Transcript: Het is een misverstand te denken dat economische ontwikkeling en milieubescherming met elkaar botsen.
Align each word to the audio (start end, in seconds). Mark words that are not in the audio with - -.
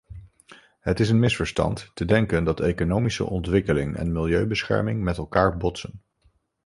Het 0.79 0.99
is 0.99 1.09
een 1.09 1.19
misverstand 1.19 1.91
te 1.93 2.05
denken 2.05 2.43
dat 2.43 2.59
economische 2.59 3.23
ontwikkeling 3.25 3.95
en 3.95 4.11
milieubescherming 4.11 5.01
met 5.03 5.17
elkaar 5.17 5.57
botsen. 5.57 6.01